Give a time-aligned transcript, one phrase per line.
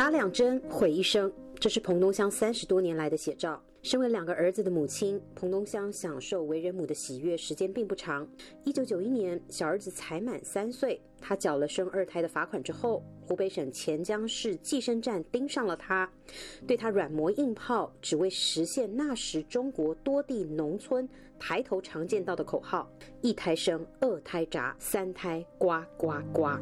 [0.00, 3.62] 打两针毁一生，这是彭东香三十多年来的写照。
[3.82, 8.26] 身为两个儿子的母亲，彭东香享受为人母的喜悦时间并不长。
[8.64, 16.10] 一九九一年，小儿子才满三岁，他缴了生二胎的罚款之后，湖北省潜江市计生站盯上了他，
[16.66, 21.06] 对他软磨硬泡，只为实现那时中国多地农村
[21.38, 22.90] 抬头常见到的口号：
[23.20, 26.56] 一胎生，二胎闸，三胎呱呱呱。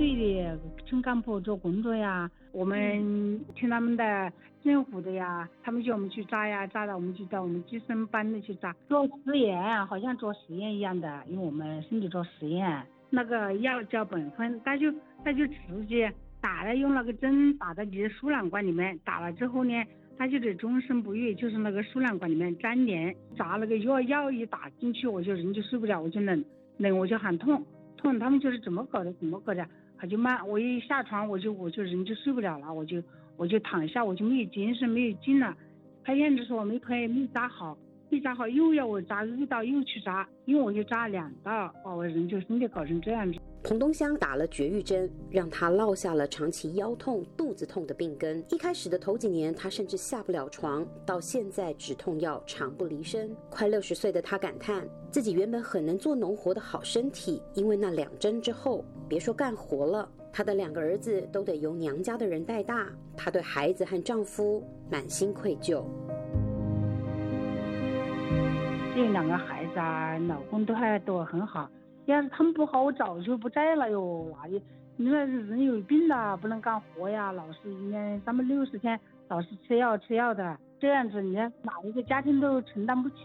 [0.00, 4.32] 对的，村干部做工作呀，我们听他们的
[4.64, 14.90] 政府的呀，他们叫我们去扎呀，扎了我们就到我们计生班的去扎，做实验，好像做实验一样的，因为我们身体做实验，那个药叫苯酚，他就
[15.22, 19.74] 他就直接打了，用那个针打在你的输卵管里面，打了之后呢，
[20.16, 26.42] 他就得终身不育，就是那个输卵管里面粘连，扎那个药药一打进去，我就人就睡不了，我就冷
[26.78, 27.62] 冷我就喊痛
[27.98, 29.68] 痛，他们就是怎么搞的怎么搞的。
[30.00, 33.02] 他就慢，我一下床我就我就人就睡不了了，我就
[33.36, 35.54] 我就躺下，我就没有精神，没有劲了。
[36.02, 37.76] 拍片子时候没拍，没扎好，
[38.08, 43.38] 没扎好又要我扎一刀又去扎，因为我就扎了两刀，把，我人就身体搞成这样子。
[43.62, 48.42] 彭东香打了绝育针，让他落下了长期腰痛、肚子痛的病根。
[48.48, 53.30] 一开始的头几年，他甚至下不了床，到现在止痛药常不离身。
[53.50, 62.88] 快六十岁的他感叹，自己原本很能做农活的好身体，因为那两针之后，别说干活了，他的两个儿子都得由娘家的人带大。
[63.14, 65.84] 他对孩子和丈夫满心愧疚。
[68.94, 71.70] 这两个孩子啊，老公都还都很好。
[72.10, 74.26] 要是他们不好，我早就不在了哟。
[74.42, 74.62] 那里，
[74.96, 78.98] 你说人有病了，不能干活呀，老是一年三百六十天，
[79.28, 83.16] 老是吃药吃药的，这样子，你看哪一个家庭都承担不起。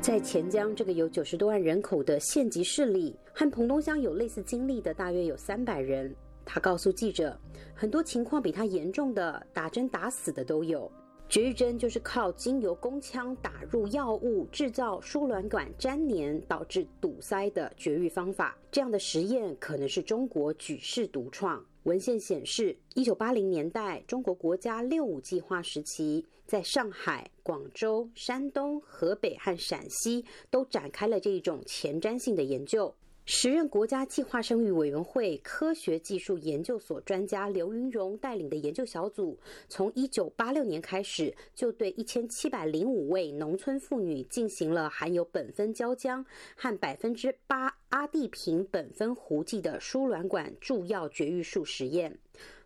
[0.00, 6.14] 在钱江这个有九十多万人口的县级市里，和彭东乡有类似经历的大约有三百人。
[6.44, 7.38] 他告诉记者，
[7.74, 10.90] 很多情况比他严重的，打针打死的都有。
[11.28, 18.56] 绝育针就是靠经由宫腔打入药物，制造输卵管粘连，导致堵塞的绝育方法。
[18.70, 21.62] 这样的实验可能是中国举世独创。
[21.82, 32.94] 文献显示，一九八零年代中国国家六五计划时期，在上海、广州、山东、河北和陕西都展开了这一种前瞻性的研究。
[33.30, 46.24] 时任国家计划生育委员会科学技术研究所专家刘云荣带领的研究小组，从一九八六年开始，就对一千七百零五位农村妇女进行了含有苯酚胶浆
[46.56, 52.18] 和百分之八阿地平苯酚糊剂的输卵管注药绝育术实验。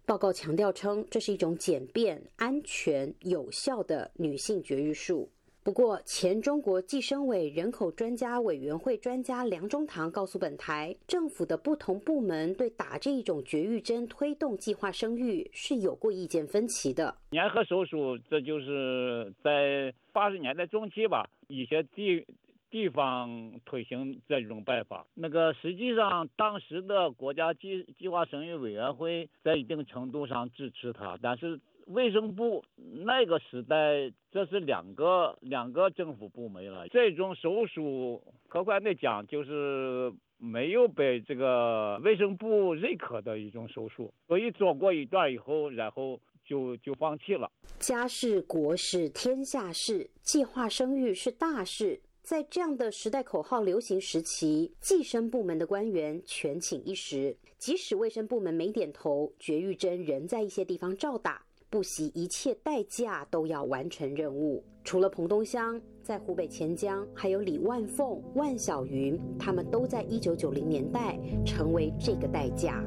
[0.07, 5.29] 报告强调称，这是一种简便、安全、有效的女性绝育术。
[5.65, 17.15] 不过，前中国计生委人口专家委员会专家梁中堂告诉本台，政府的不同部门对打这一种绝育针推动计划生育是有过意见分歧的。
[17.31, 22.27] 粘合手术，这就是在八十年代中期吧，一些地
[22.69, 25.07] 地方推行这种办法。
[25.15, 31.61] 那个实际上，当时的国家计计划生育委员会在一定程度上支持他，但是。
[31.87, 36.89] 卫生部那个时代，这是两个两个政府部门了。
[36.89, 47.51] 这种手术，客观的讲，就是没有被这个卫生部认可的一种手术，所以做过一段以后，然后就就放弃了。
[47.79, 52.01] 家事国事天下事，计划生育是大事。
[52.23, 61.45] 在这样的时代口号流行时期，计生部门的官员权倾一时，即使卫生部门没点头，绝育针仍在一些地方照打。
[61.73, 64.63] 不惜一切代价都要完成任务。
[64.85, 72.85] 除了彭东香，在湖北潜江，还有李万凤、万晓云，他们都在一九九零年代成为这个代价。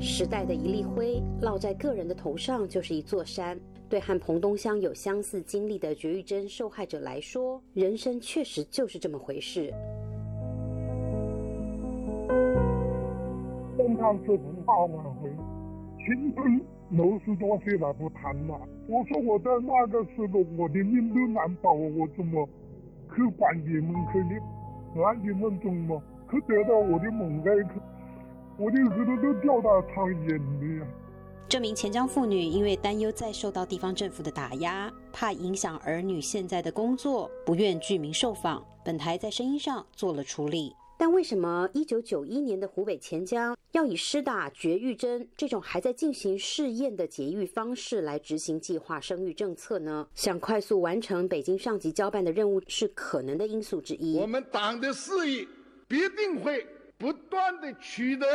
[0.00, 3.60] 时代的一粒灰落在个人的头上，就是一座山。
[3.86, 9.70] 对和彭东香有相似经历的绝育针受害者来说，人生确实就是这么回事。
[13.76, 15.04] 健康是不好吗？
[16.04, 16.60] 青春
[16.90, 18.60] 六十多岁了，不谈了。
[18.86, 22.46] 我说我在那个时候，我的命都难保，我怎么
[23.14, 24.40] 去管你们去的？
[24.94, 27.80] 那你们怎么去得到我的梦爱去？
[28.58, 30.86] 我的耳朵都掉到长眼泪啊！
[31.48, 38.62] 这名钱江妇女因为担忧再受到地方政府的打压，怕影响儿女现在的工作，不愿具名受访。
[38.84, 40.76] 本台在声音上做了处理。
[40.96, 50.06] 但为什么一九九一年的湖北潜江要以施打绝育针这种还在进行试验的节育方式来执行计划生育政策呢？
[50.14, 54.18] 想快速完成北京上级交办的任务是可能的因素之一。
[54.18, 55.46] 我们党的事业
[55.88, 58.26] 必定会不断的取得。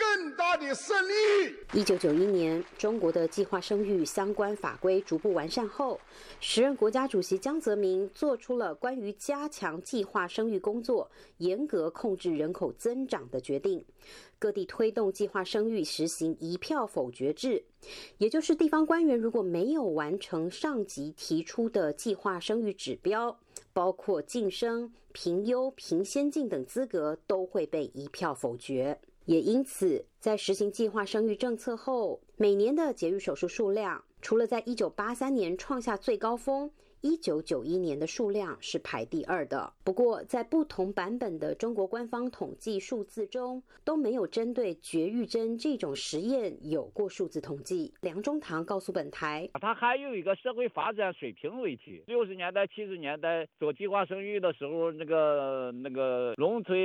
[0.00, 1.54] 更大的胜利。
[1.74, 6.00] 一九九一年，中国的计划生育相关法规逐步完善后，
[6.40, 13.84] 时任国家主席江泽民做出了关于加强计划生育工作、严格控制人口增长的决定。
[14.38, 17.62] 各地推动计划生育实行一票否决制，
[18.16, 23.38] 也就是地方官员如果没有完成上级提出的计划生育指标，
[23.74, 28.98] 包括晋升、评优、评先进等资格，都会被一票否决。
[29.24, 36.70] 也因此，在实行计划生育政策后，每年的节育手术数量，除了在一九八三年创下最高峰。
[37.02, 47.94] 一九九一年的数量是排第二的，不过在不同版本的中国官方统计数字中都没有针对绝育针这种实验有过数字统计。
[48.02, 52.02] 梁中堂告诉本台，它还有一个社会发展水平问题。
[52.06, 56.76] 六十年代、七十年代做计划生育的时候，那个那个农村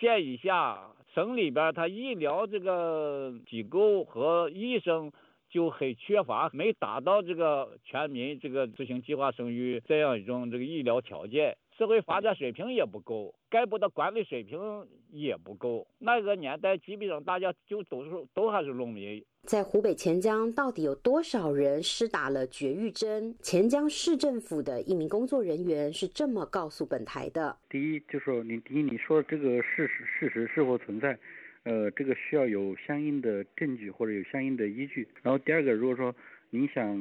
[0.00, 5.12] 县以下省里边，它医疗这个机构和医生。
[5.52, 14.58] 就很缺乏，没达到这个全民这个执行计划生育这样一种这个医疗条件，社会发展水平也不够，干部的管理水平
[15.10, 15.86] 也不够。
[15.98, 19.22] 那个年代基本上大家就都是都还是农民。
[19.44, 23.34] 在湖北潜江，到底有多少人施打了绝育针？
[23.42, 31.18] 潜江市政府的一名工作人员是这么告诉本台的：第一，就是说你第一你说这个事实事实是否存在？
[31.64, 35.06] 呃，这个需要有相应的证据或者有相应的依据。
[35.22, 36.14] 然后第二个，如果说
[36.50, 36.96] 您想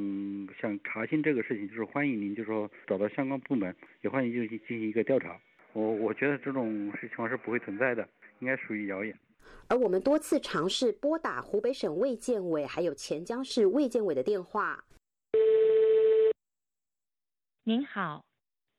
[0.60, 5.40] 想查清这个事情，就是欢迎您就是说找到相关部门，也欢迎就去进行一个调查。
[5.74, 8.10] 我我觉得这种事情况是不会存在的，
[8.40, 9.16] 应该属于谣言。
[9.68, 14.84] 而我们多次尝试拨打湖北省卫健委还有潜江市卫健委的电话。
[17.64, 18.26] 您好，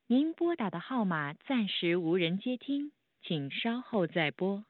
[0.06, 2.92] 您拨打的号码暂时无人接听，
[3.22, 4.64] 请稍后再拨。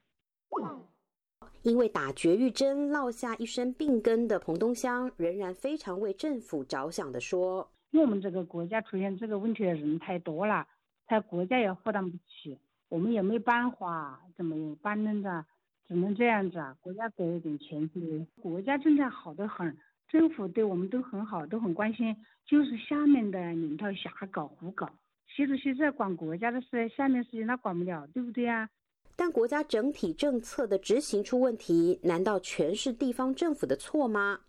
[1.63, 10.67] 因为打绝育针落下一身病根的彭东香，仍然非常为政府着想的说：“因为我们这个国家出现这个问题的人太多了，
[11.05, 12.59] 他国家也负担不起，
[12.89, 15.45] 我们也没办法，怎么办呢？
[15.87, 18.25] 只能这样子啊，国家给点钱去。
[18.41, 19.77] 国家政策好得很，
[20.07, 22.15] 政府对我们都很好，都很关心，
[22.45, 24.89] 就是下面的领导瞎搞胡搞。
[25.35, 28.69] 习主席在管国家的事，下面事情他管不了，对不对啊？”
[29.15, 34.39] 但国家整体政策的执行出问题，难道全是地方政府的错吗？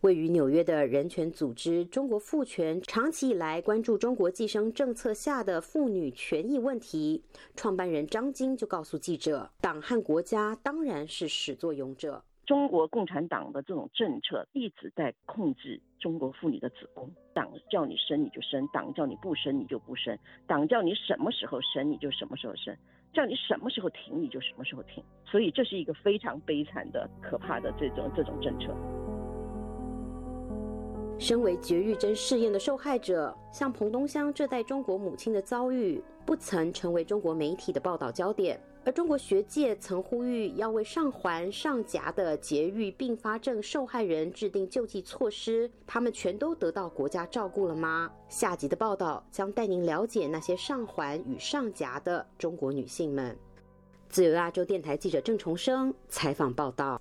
[0.00, 7.22] 位于纽约的人权组织中国妇权长期以来关注中国计生政策下的妇女权益问题，
[7.54, 12.22] 创办人张晶就告诉记者：“党和国家当然是始作俑者。
[12.46, 20.18] 中国共产党的这种政策一直在控制中国妇女的子宫，党叫你生你就生，党叫你不生你就不生，
[20.48, 22.76] 党叫你什么时候生你就什么时候生。”
[23.12, 25.02] 叫你什么时候停，你就什么时候停。
[25.24, 28.72] 所以这是一个非常悲惨的、可怕的这种这种政策。
[31.20, 38.58] 身为绝育针试验的受害者，像彭东香这代中国母亲的遭遇，不曾成为中国媒体的报道焦点。
[38.86, 48.10] 而中国学界曾呼吁要为上环、上夹的节育并发症受害人制定救济措施，他们全都得到国家照顾了吗？
[48.30, 53.36] 下集的报道将带您了解那些上环与上夹的中国女性们。
[54.08, 56.98] 自由亚洲电台记者郑重生采访报道。